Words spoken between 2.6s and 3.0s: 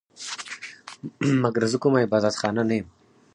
نه یم